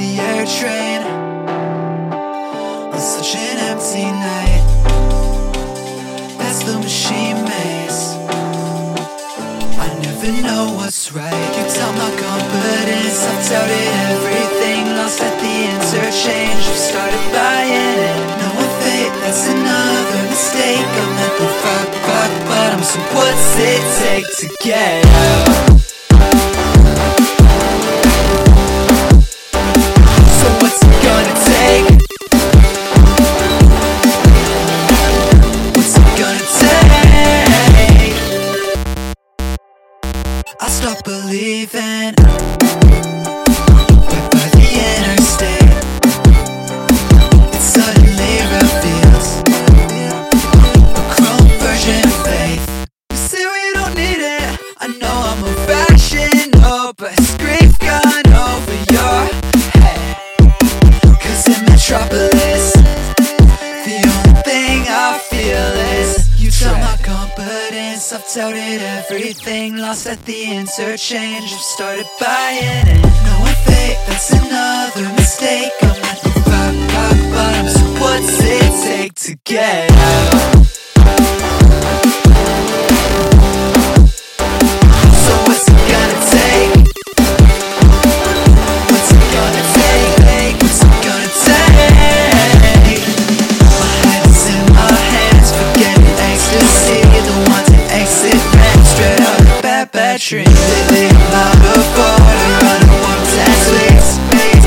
[0.00, 1.02] the air train
[2.88, 4.64] on such an empty night.
[6.40, 8.16] That's the machine maze.
[9.84, 11.48] I never know what's right.
[11.56, 14.82] You tell my confidence, I've doubted everything.
[14.96, 18.20] Lost at the interchange, I've started buying it.
[18.40, 20.90] Knowing fate, that's another mistake.
[21.02, 22.82] I'm at the rock, rock bottom.
[22.82, 25.89] So what's it take to get out?
[40.62, 42.14] I stopped believing
[68.12, 75.14] I've doubted everything Lost at the interchange I've started buying it Knowing fate, that's another
[75.14, 80.29] mistake I'm at the rock, rock bottom So what's it take to get out?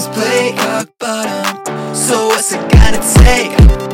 [0.07, 0.55] bleak.
[0.97, 1.95] Bottom.
[1.95, 3.90] So what's it gonna take?